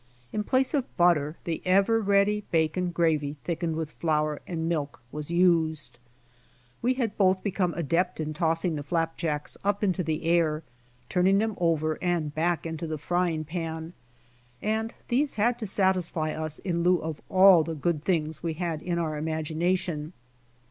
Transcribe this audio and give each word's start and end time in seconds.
In 0.33 0.43
place 0.43 0.73
of 0.73 0.97
butter 0.97 1.37
the 1.43 1.61
ever 1.63 2.01
ready 2.01 2.43
bacon 2.49 2.89
gravy 2.89 3.35
thickened 3.43 3.75
with 3.75 3.91
flour 3.91 4.41
and 4.47 4.67
milk 4.67 4.99
was 5.11 5.29
used. 5.29 5.99
We 6.81 6.95
had 6.95 7.15
both 7.19 7.43
become 7.43 7.75
adept 7.75 8.19
in 8.19 8.33
tossing 8.33 8.75
the 8.77 8.81
flap 8.83 9.15
jacks 9.15 9.59
up 9.63 9.83
into 9.83 10.01
the 10.03 10.23
air, 10.25 10.63
turning 11.07 11.37
them 11.37 11.53
over 11.59 11.99
and 12.03 12.33
back 12.33 12.65
into 12.65 12.87
the 12.87 12.97
frying 12.97 13.43
pan, 13.43 13.93
and 14.59 14.91
these 15.09 15.35
had 15.35 15.59
to 15.59 15.67
satisfy 15.67 16.31
us 16.31 16.57
in 16.57 16.81
lieu 16.81 16.97
of 16.97 17.21
all 17.29 17.61
the 17.61 17.75
good 17.75 18.03
things 18.03 18.37
that 18.37 18.43
we 18.43 18.53
had 18.55 18.81
in 18.81 18.97
our 18.97 19.19
imagination. 19.19 20.13